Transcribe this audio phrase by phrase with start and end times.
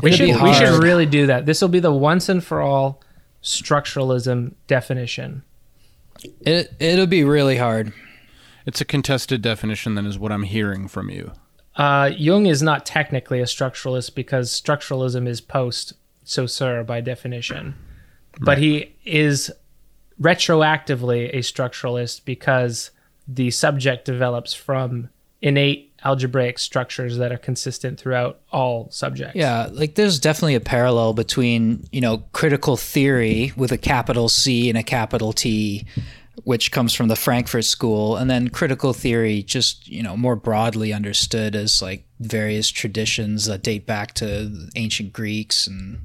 [0.00, 1.46] We should we should really do that.
[1.46, 3.02] This will be the once and for all
[3.42, 5.42] structuralism definition.
[6.40, 7.92] It it'll be really hard.
[8.66, 11.32] It's a contested definition, then, is what I'm hearing from you.
[11.76, 15.94] Uh, Jung is not technically a structuralist because structuralism is post
[16.24, 17.74] Saussure by definition,
[18.40, 19.50] but he is
[20.20, 22.90] retroactively a structuralist because
[23.26, 25.08] the subject develops from
[25.40, 29.34] innate algebraic structures that are consistent throughout all subjects.
[29.36, 34.68] Yeah, like there's definitely a parallel between, you know, critical theory with a capital C
[34.68, 35.86] and a capital T,
[36.44, 40.92] which comes from the Frankfurt School, and then critical theory just, you know, more broadly
[40.92, 45.98] understood as like various traditions that date back to ancient Greeks and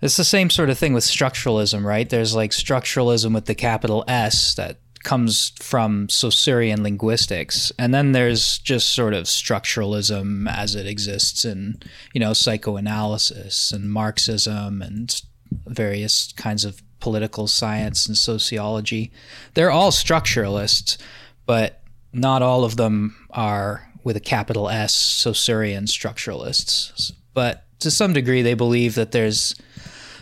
[0.00, 2.10] it's the same sort of thing with structuralism, right?
[2.10, 8.58] There's like structuralism with the capital S that comes from Saussurean linguistics, and then there's
[8.58, 11.80] just sort of structuralism as it exists in,
[12.12, 15.22] you know, psychoanalysis and Marxism and
[15.66, 19.10] various kinds of political science and sociology.
[19.54, 20.98] They're all structuralists,
[21.46, 27.12] but not all of them are with a capital S Saussurean structuralists.
[27.34, 29.54] But to some degree, they believe that there's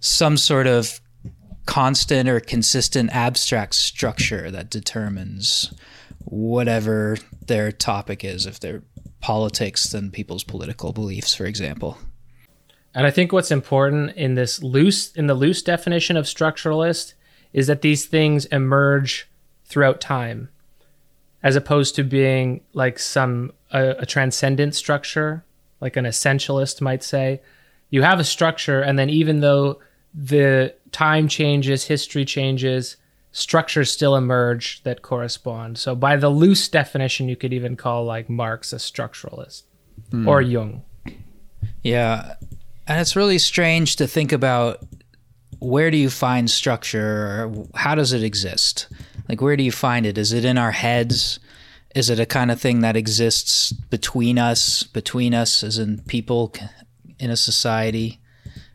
[0.00, 1.00] some sort of
[1.66, 5.72] constant or consistent abstract structure that determines
[6.24, 8.82] whatever their topic is, if they're
[9.20, 11.98] politics, then people's political beliefs, for example.
[12.94, 17.14] And I think what's important in this loose in the loose definition of structuralist
[17.52, 19.28] is that these things emerge
[19.64, 20.48] throughout time
[21.42, 25.44] as opposed to being like some a, a transcendent structure
[25.80, 27.40] like an essentialist might say
[27.90, 29.80] you have a structure and then even though
[30.14, 32.96] the time changes history changes
[33.32, 38.30] structures still emerge that correspond so by the loose definition you could even call like
[38.30, 39.64] marx a structuralist
[40.10, 40.28] hmm.
[40.28, 40.82] or jung
[41.84, 42.34] Yeah.
[42.86, 44.82] And it's really strange to think about
[45.60, 48.88] where do you find structure or how does it exist?
[49.28, 50.18] Like, where do you find it?
[50.18, 51.38] Is it in our heads?
[51.94, 56.52] Is it a kind of thing that exists between us, between us as in people
[57.18, 58.20] in a society?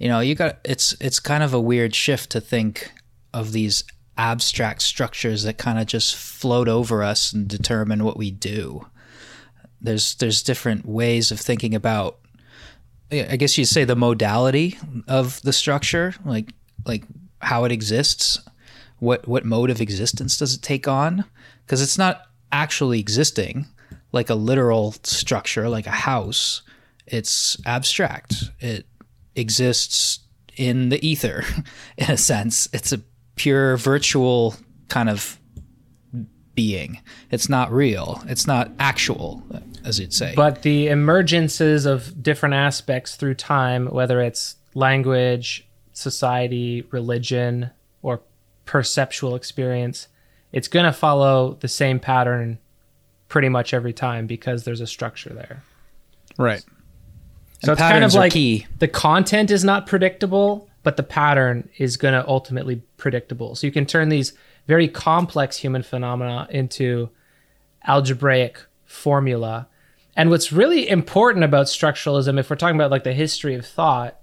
[0.00, 2.90] You know, you got it's it's kind of a weird shift to think
[3.34, 3.84] of these
[4.16, 8.86] abstract structures that kind of just float over us and determine what we do.
[9.78, 12.18] There's there's different ways of thinking about
[13.12, 16.54] I guess you'd say the modality of the structure, like
[16.86, 17.04] like
[17.42, 18.40] how it exists,
[19.00, 21.26] what what mode of existence does it take on?
[21.66, 23.66] Because it's not actually existing
[24.12, 26.62] like a literal structure, like a house.
[27.06, 28.44] It's abstract.
[28.60, 28.86] It
[29.34, 30.20] exists
[30.56, 31.44] in the ether,
[31.96, 32.68] in a sense.
[32.72, 33.00] It's a
[33.36, 34.54] pure virtual
[34.88, 35.38] kind of
[36.54, 37.00] being.
[37.30, 38.22] It's not real.
[38.26, 39.42] It's not actual,
[39.84, 40.34] as you'd say.
[40.36, 47.70] But the emergences of different aspects through time, whether it's language, society, religion,
[48.02, 48.20] or
[48.66, 50.08] perceptual experience,
[50.52, 52.58] it's going to follow the same pattern
[53.28, 55.62] pretty much every time because there's a structure there.
[56.36, 56.64] Right.
[57.62, 58.66] So And it's kind of like key.
[58.78, 63.54] the content is not predictable, but the pattern is going to ultimately predictable.
[63.54, 64.32] So you can turn these
[64.66, 67.10] very complex human phenomena into
[67.86, 69.68] algebraic formula.
[70.16, 74.18] And what's really important about structuralism, if we're talking about like the history of thought,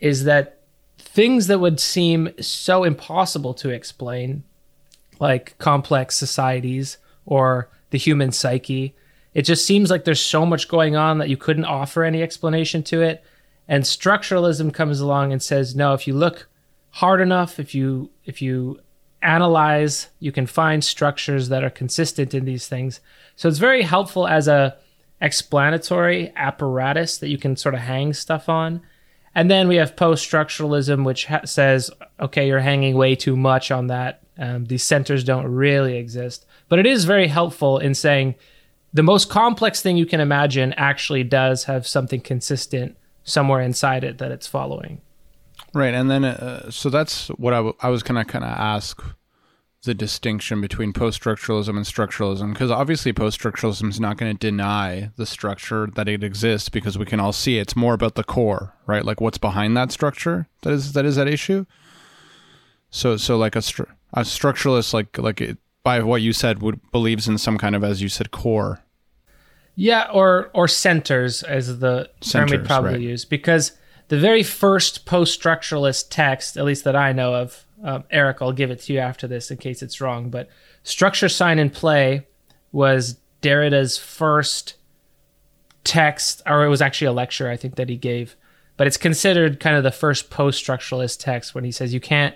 [0.00, 0.60] is that
[0.98, 4.42] things that would seem so impossible to explain,
[5.20, 8.94] like complex societies or the human psyche,
[9.34, 12.82] it just seems like there's so much going on that you couldn't offer any explanation
[12.84, 13.24] to it.
[13.68, 16.48] And structuralism comes along and says, no, if you look
[16.90, 18.80] hard enough, if you if you
[19.22, 23.00] analyze, you can find structures that are consistent in these things.
[23.36, 24.76] So it's very helpful as a
[25.20, 28.82] explanatory apparatus that you can sort of hang stuff on.
[29.34, 33.70] And then we have post structuralism, which ha- says, okay, you're hanging way too much
[33.70, 34.20] on that.
[34.36, 36.44] Um, these centers don't really exist.
[36.68, 38.34] But it is very helpful in saying
[38.92, 44.18] the most complex thing you can imagine actually does have something consistent somewhere inside it
[44.18, 45.00] that it's following.
[45.74, 49.02] Right, and then uh, so that's what I, w- I was gonna kind of ask
[49.84, 55.26] the distinction between post-structuralism and structuralism because obviously post-structuralism is not going to deny the
[55.26, 57.62] structure that it exists because we can all see it.
[57.62, 59.04] it's more about the core, right?
[59.04, 61.66] Like what's behind that structure that is that is that issue.
[62.90, 66.80] So so like a stru- a structuralist like like it, by what you said would
[66.90, 68.80] believes in some kind of as you said core.
[69.74, 73.00] Yeah, or or centers as the term we'd probably right.
[73.00, 73.72] use because
[74.08, 78.70] the very first post-structuralist text, at least that I know of, um, Eric, I'll give
[78.70, 80.50] it to you after this in case it's wrong, but
[80.82, 82.26] structure, sign, and play
[82.72, 84.74] was Derrida's first
[85.84, 88.36] text, or it was actually a lecture I think that he gave
[88.76, 92.34] but it's considered kind of the first post-structuralist text when he says you can't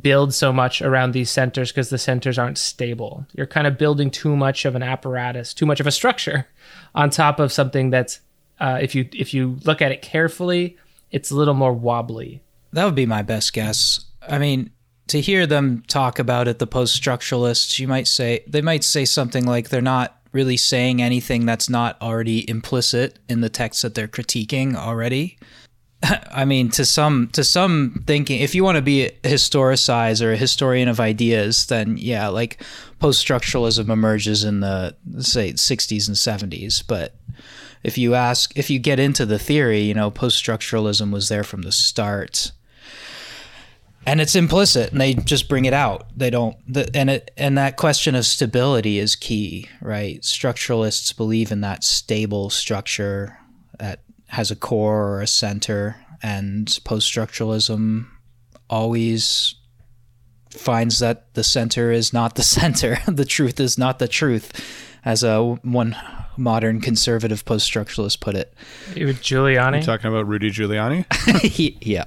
[0.00, 3.26] build so much around these centers because the centers aren't stable.
[3.34, 6.46] You're kind of building too much of an apparatus, too much of a structure
[6.94, 8.20] on top of something that's
[8.58, 10.76] uh, if you if you look at it carefully,
[11.10, 12.42] it's a little more wobbly.
[12.72, 14.06] That would be my best guess.
[14.26, 14.70] I mean,
[15.08, 19.04] to hear them talk about it, the post structuralists, you might say they might say
[19.04, 23.94] something like they're not really saying anything that's not already implicit in the text that
[23.94, 25.38] they're critiquing already.
[26.30, 30.32] I mean, to some to some thinking, if you want to be a historicize or
[30.32, 32.62] a historian of ideas, then yeah, like
[32.98, 36.82] post structuralism emerges in the say 60s and 70s.
[36.86, 37.14] But
[37.82, 41.44] if you ask, if you get into the theory, you know, post structuralism was there
[41.44, 42.52] from the start,
[44.06, 46.06] and it's implicit, and they just bring it out.
[46.16, 50.20] They don't, the, and it and that question of stability is key, right?
[50.20, 53.38] Structuralists believe in that stable structure
[53.78, 58.06] that has a core or a center, and post structuralism
[58.68, 59.54] always
[60.50, 62.98] finds that the center is not the center.
[63.06, 64.52] the truth is not the truth,
[65.04, 65.96] as a one
[66.38, 68.52] modern conservative post structuralist put it.
[68.94, 69.78] Giuliani.
[69.78, 71.04] You talking about Rudy Giuliani?
[71.42, 72.04] He- yeah.